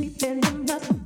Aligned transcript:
Invest. 0.00 0.97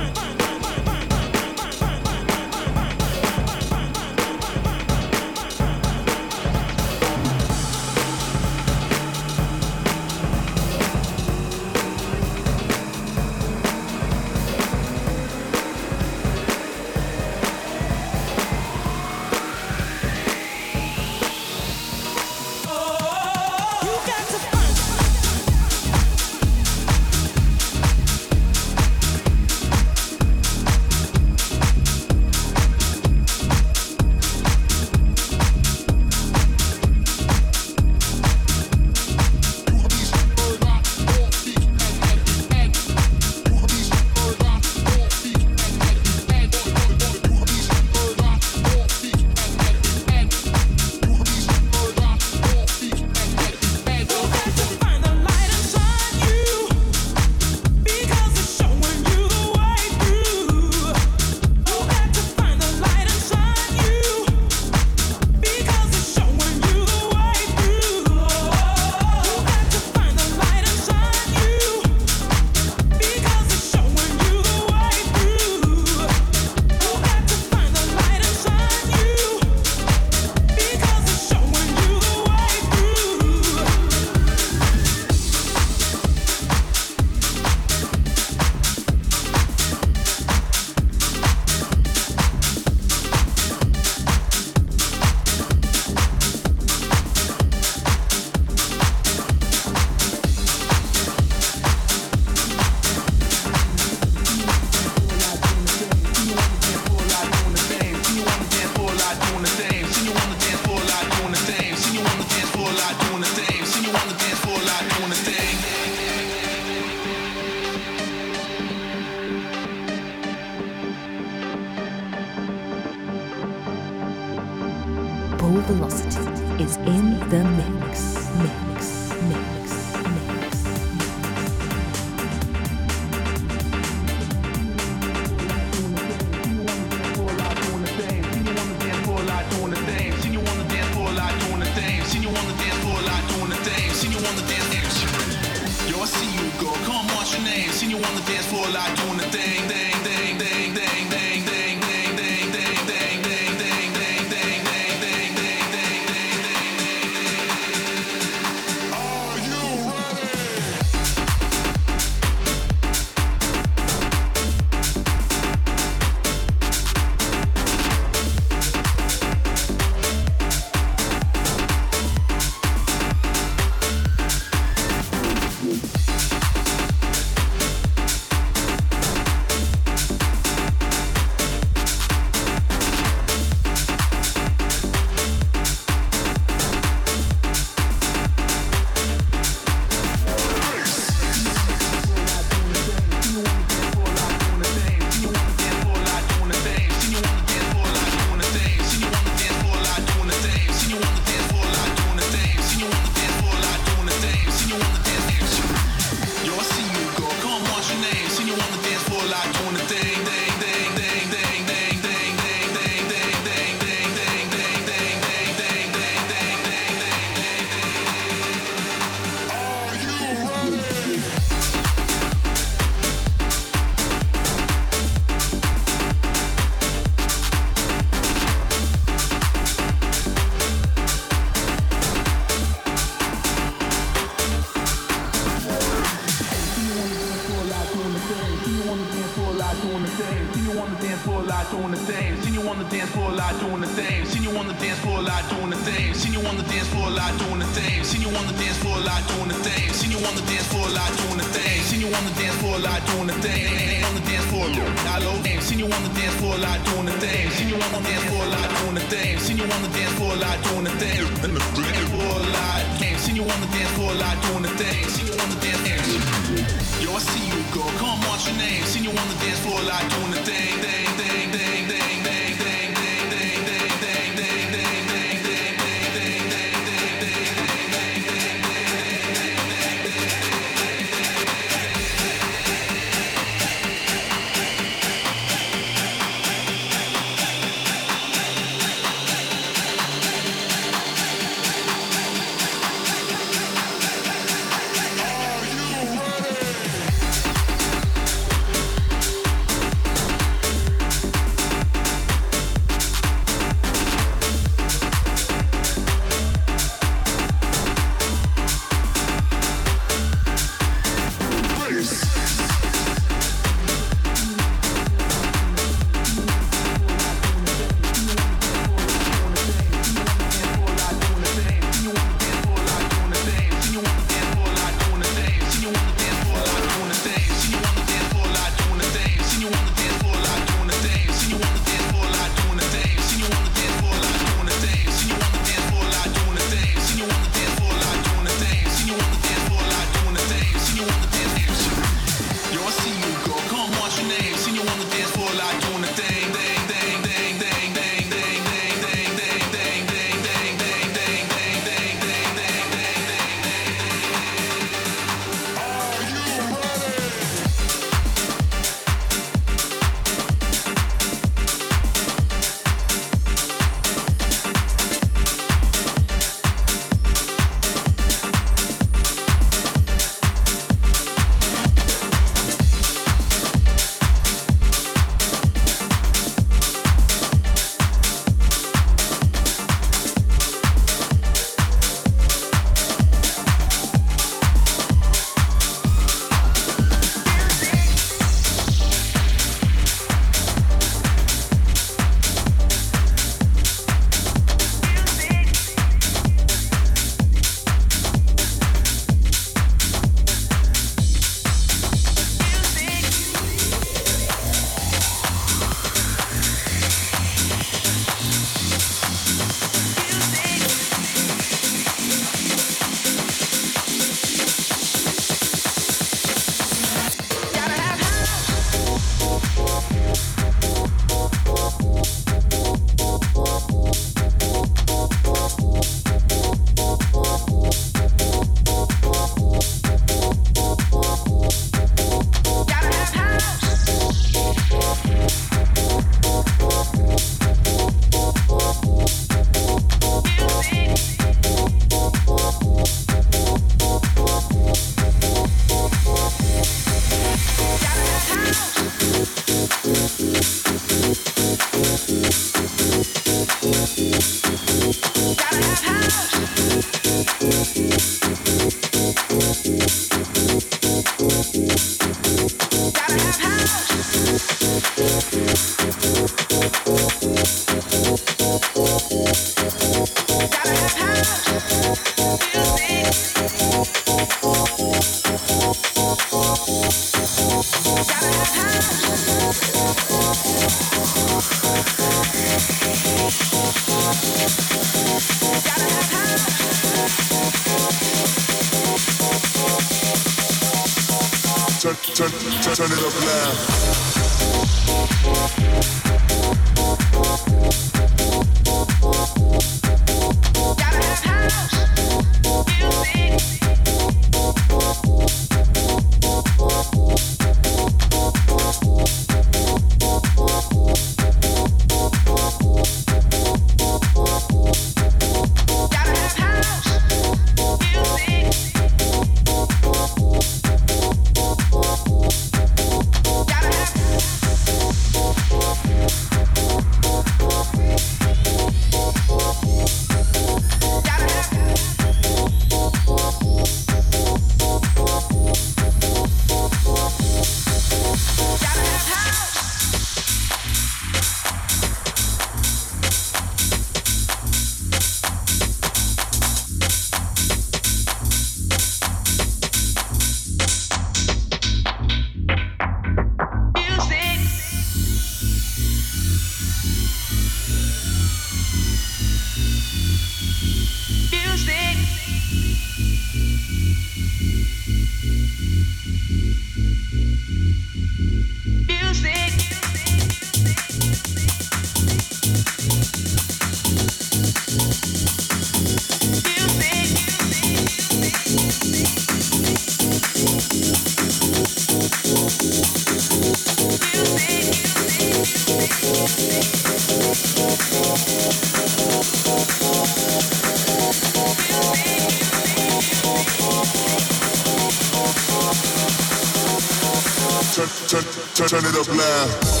Turn 598.31 599.03
it 599.03 599.15
up 599.17 599.27
loud. 599.27 600.00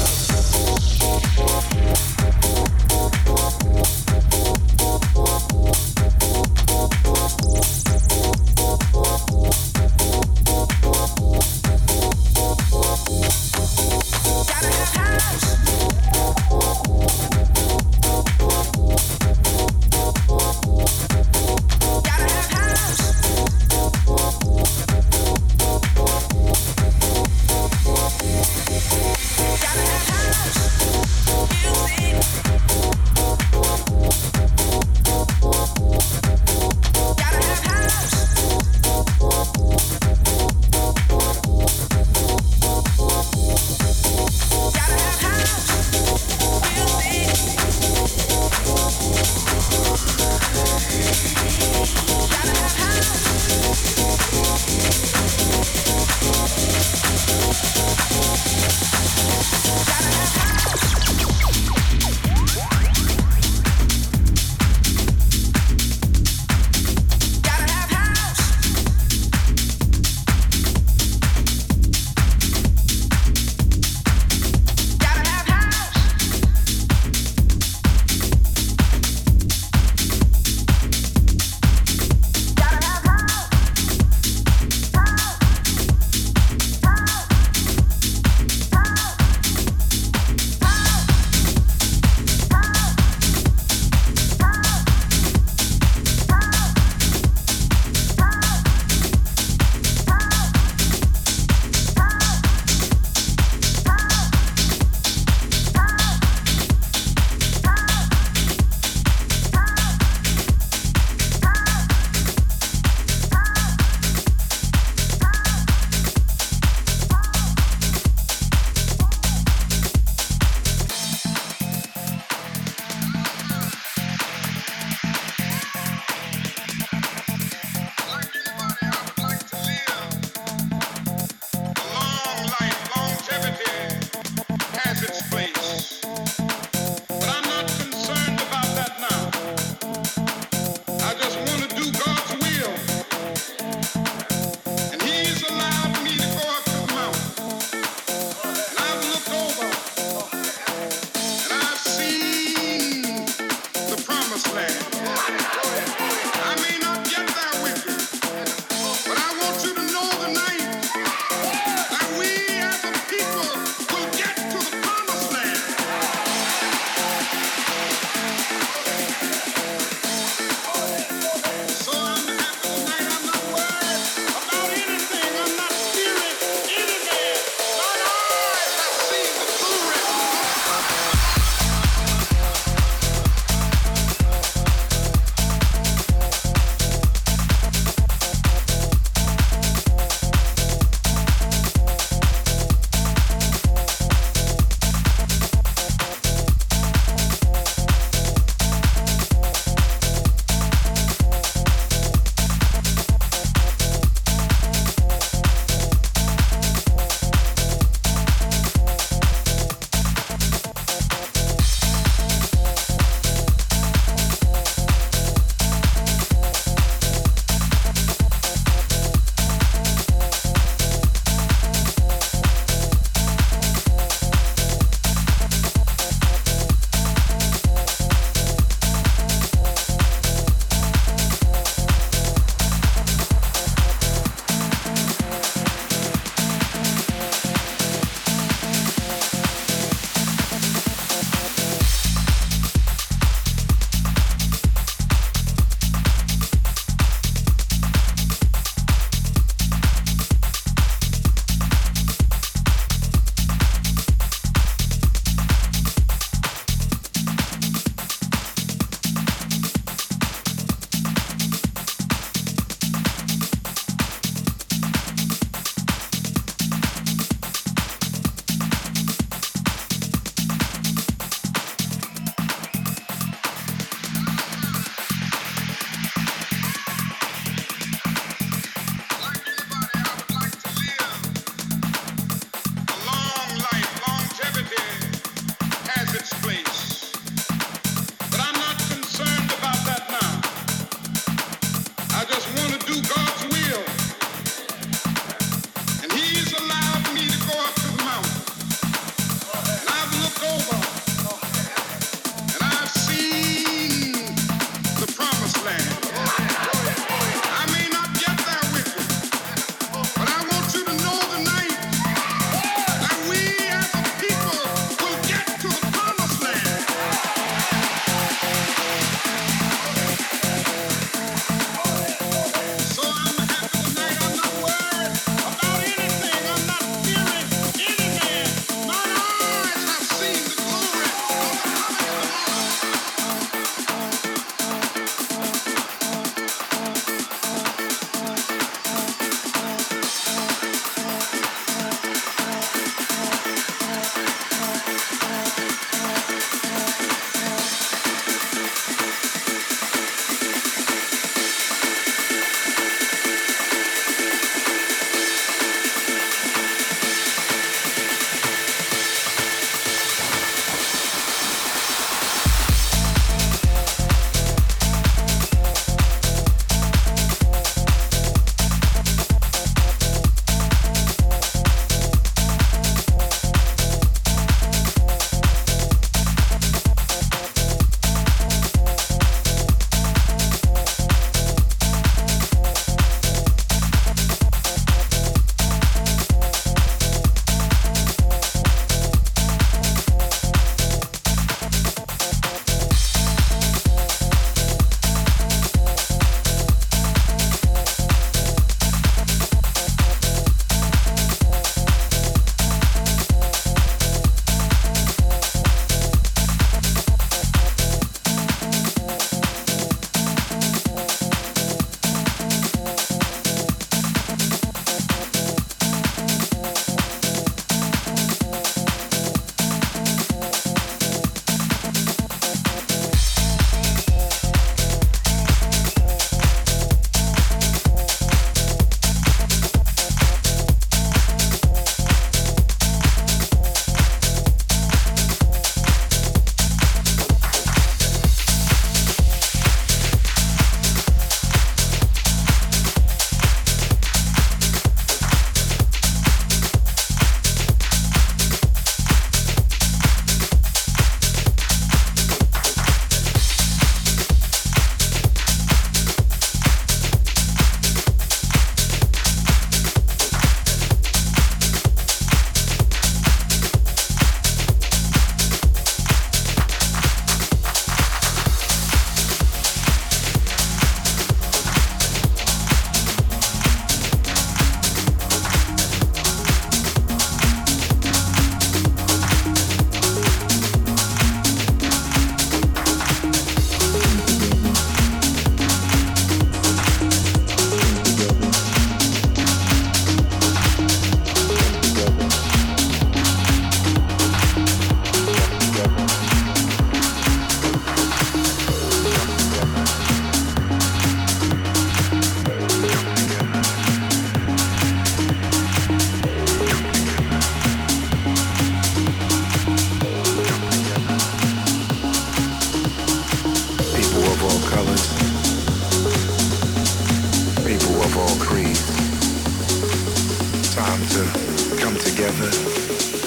time 520.91 521.07
to 521.07 521.77
come 521.77 521.95
together. 521.95 523.20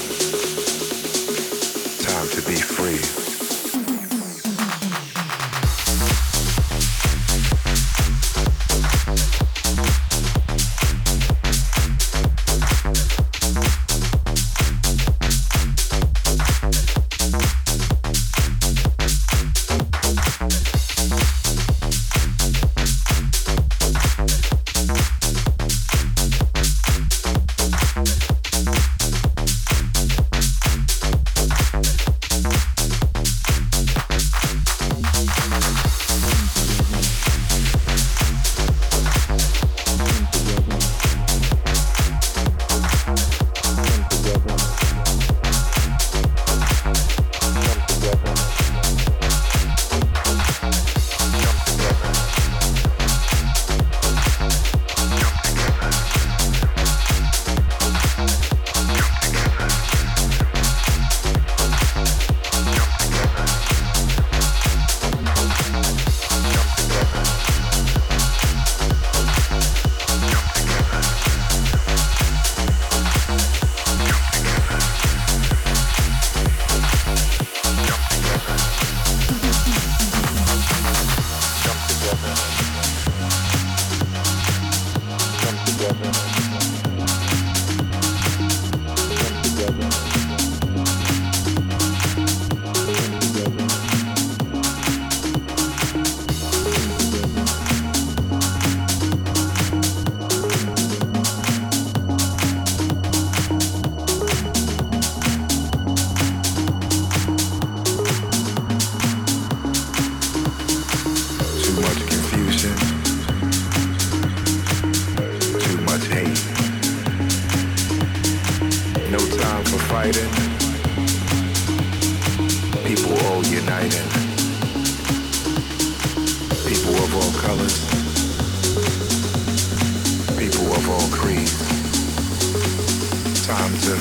Time 133.57 133.79
to 133.79 133.95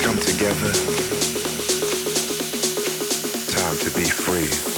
come 0.00 0.18
together. 0.18 0.72
Time 3.52 3.76
to 3.76 3.90
be 3.94 4.04
free. 4.08 4.73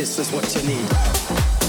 This 0.00 0.18
is 0.18 0.32
what 0.32 0.54
you 0.54 0.62
need. 0.62 1.59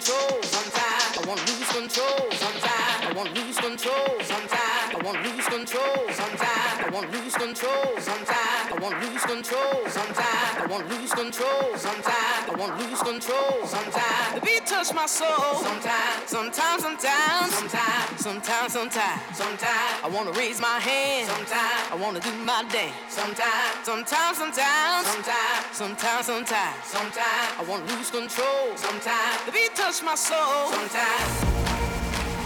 sometimes. 0.00 1.18
I 1.18 1.24
won't 1.26 1.40
lose 1.46 1.68
control 1.70 2.30
sometimes. 2.32 3.06
I 3.06 3.12
won't 3.14 3.34
lose 3.34 3.56
control 3.56 4.20
sometimes. 4.22 4.94
I 4.94 5.00
won't 5.04 5.22
lose 5.22 5.46
control 5.46 6.08
sometimes. 6.10 6.80
I 6.80 6.90
won't 6.92 7.12
lose 7.12 7.34
control 7.34 8.00
sometimes. 8.00 8.43
I 8.84 8.88
wanna 8.88 9.06
lose 9.06 9.22
control. 9.22 9.88
Sometimes 9.88 10.60
I 10.60 10.66
want 10.68 10.86
to 10.86 10.94
lose 10.94 11.10
control, 11.10 11.72
sometimes. 11.74 12.44
I 12.44 12.54
want 12.54 12.78
to 12.78 12.84
lose 12.84 13.00
control, 13.00 13.64
sometimes. 13.64 14.34
the 14.34 14.40
beat 14.44 14.66
touch 14.66 14.92
my 14.92 15.06
soul. 15.06 15.64
Sometimes, 15.64 16.28
sometimes, 16.28 16.82
sometimes, 16.82 17.54
sometimes, 17.54 18.20
sometimes, 18.20 18.72
sometimes, 18.74 19.36
sometimes 19.38 20.04
I 20.04 20.08
wanna 20.12 20.32
raise 20.32 20.60
my 20.60 20.76
hand. 20.84 21.30
Sometimes 21.32 21.92
I 21.92 21.96
wanna 21.96 22.20
do 22.20 22.30
my 22.44 22.62
dance. 22.68 22.92
Sometimes, 23.08 23.72
sometimes, 23.88 24.36
sometimes, 24.36 25.06
sometimes, 25.08 25.64
sometimes, 25.72 26.26
sometimes, 26.26 26.84
sometimes 26.84 27.48
I 27.56 27.64
wanna 27.66 27.86
lose 27.88 28.10
control. 28.10 28.76
Sometimes 28.76 29.44
the 29.46 29.52
beat 29.52 29.74
touch 29.74 30.02
my 30.04 30.14
soul. 30.14 30.68
Sometimes, 30.76 31.32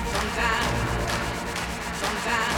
sometimes, 0.07 0.71
sometimes, 1.99 2.58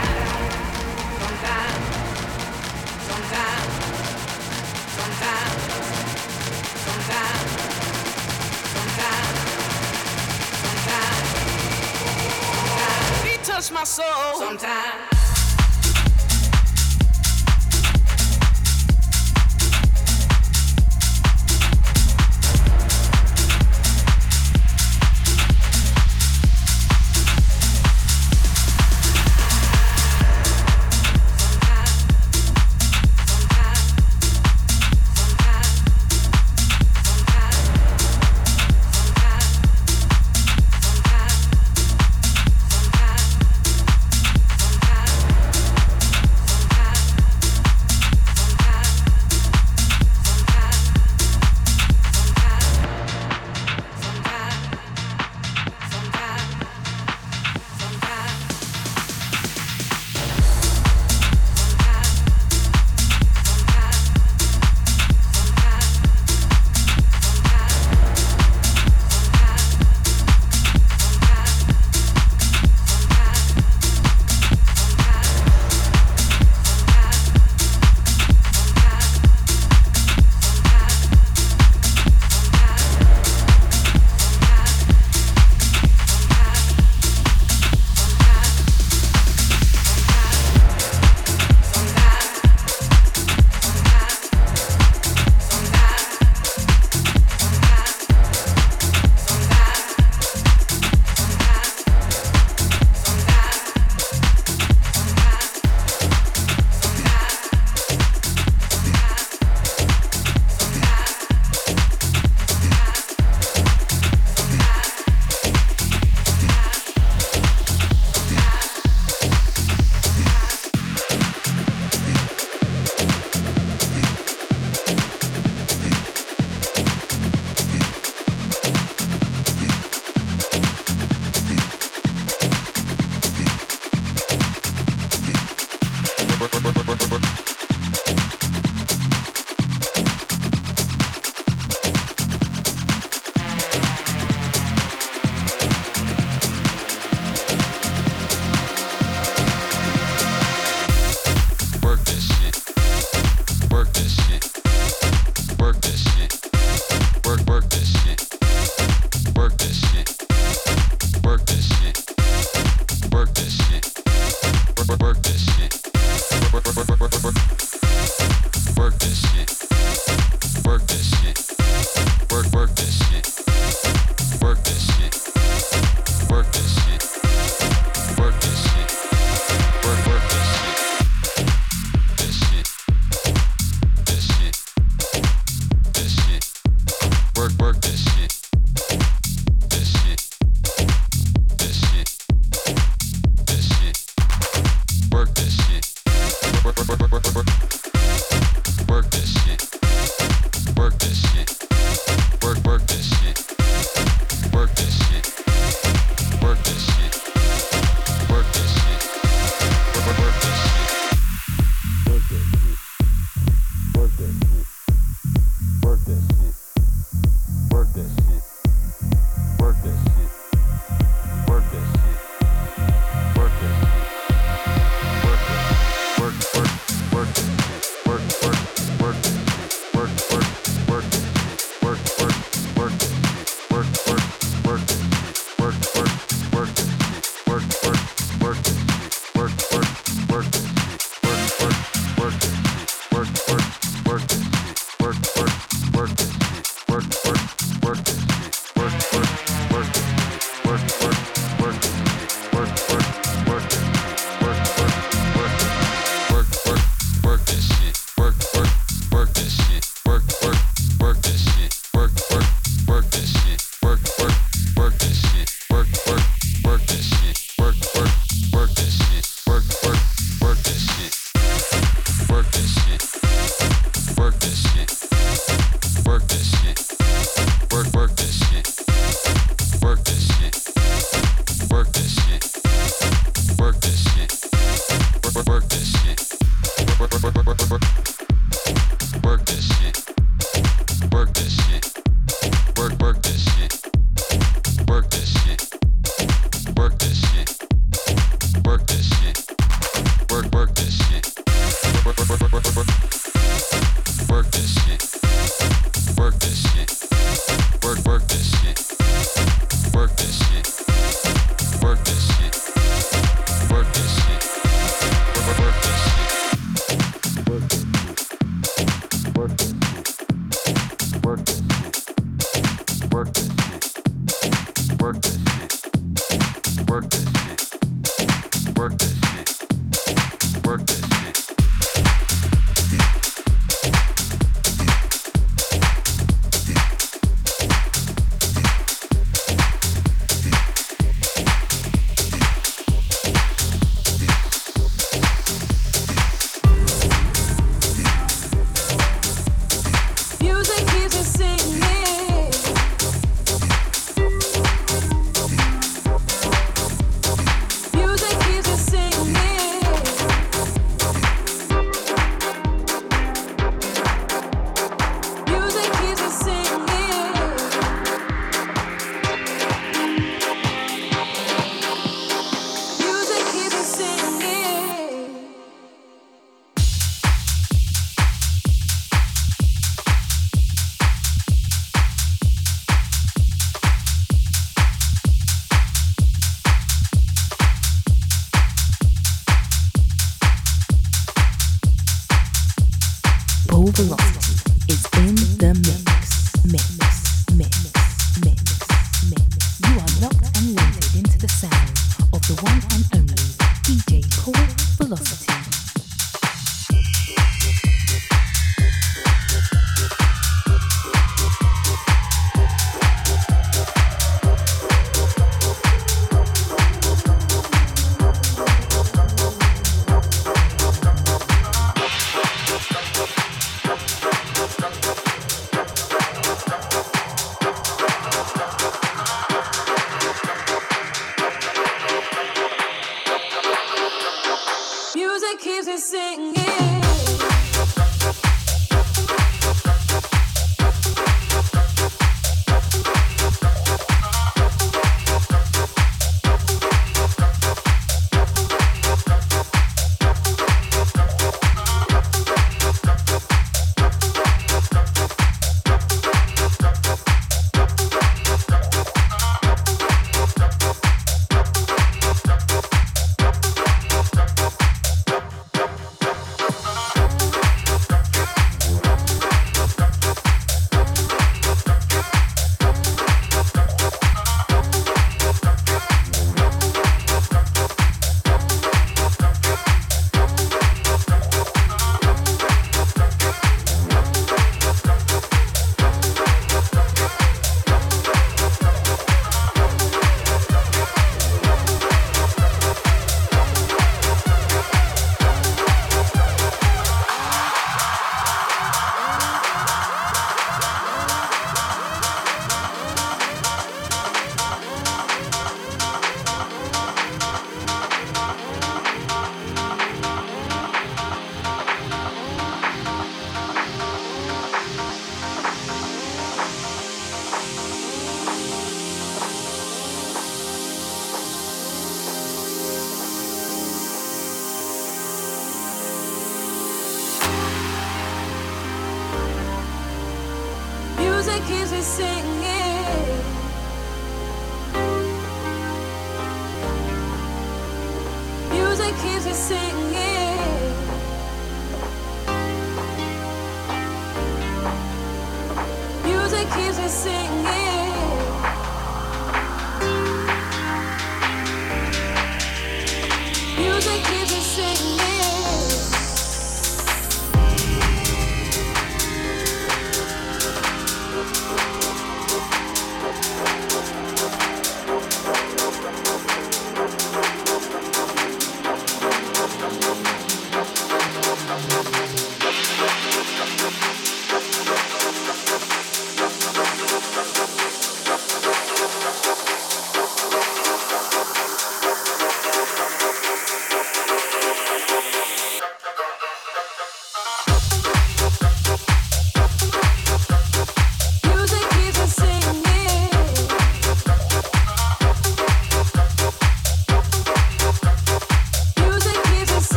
my 13.81 13.85
soul. 13.85 14.35
Sometimes 14.37 15.20